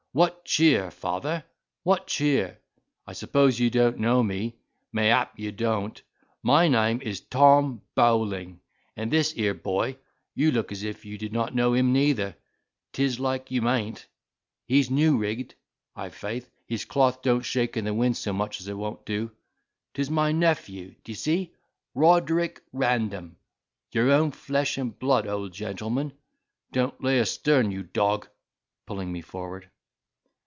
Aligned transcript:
What 0.13 0.43
cheer, 0.43 0.91
father? 0.91 1.45
what 1.83 2.05
cheer? 2.07 2.57
I 3.07 3.13
suppose 3.13 3.57
you 3.61 3.69
don't 3.69 3.97
know 3.99 4.21
me—mayhap 4.21 5.39
you 5.39 5.53
don't. 5.53 6.01
My 6.43 6.67
name 6.67 7.01
is 7.01 7.21
Tom 7.21 7.81
Bowling, 7.95 8.59
and 8.97 9.09
this 9.09 9.31
here 9.31 9.53
boy, 9.53 9.95
you 10.35 10.51
look 10.51 10.73
as 10.73 10.83
if 10.83 11.05
you 11.05 11.17
did 11.17 11.31
not 11.31 11.55
know 11.55 11.73
him 11.73 11.93
neither; 11.93 12.35
'tis 12.91 13.21
like 13.21 13.51
you 13.51 13.61
mayn't. 13.61 14.05
He's 14.67 14.91
new 14.91 15.17
rigged, 15.17 15.55
i'faith; 15.95 16.51
his 16.67 16.83
cloth 16.83 17.21
don't 17.21 17.43
shake 17.43 17.77
in 17.77 17.85
the 17.85 17.93
wind 17.93 18.17
so 18.17 18.33
much 18.33 18.59
as 18.59 18.67
it 18.67 18.73
wont 18.73 19.05
to 19.05 19.27
do. 19.29 19.35
'Tis 19.93 20.09
my 20.11 20.33
nephew, 20.33 20.93
d'y 21.05 21.13
see, 21.13 21.53
Roderick 21.95 22.61
Random—your 22.73 24.11
own 24.11 24.31
flesh 24.31 24.77
and 24.77 24.99
blood, 24.99 25.25
old 25.25 25.53
gentleman. 25.53 26.11
Don't 26.73 27.01
lay 27.01 27.17
a 27.19 27.25
stern, 27.25 27.71
you 27.71 27.83
dog," 27.83 28.27
pulling 28.85 29.09
me 29.09 29.21
forward. 29.21 29.69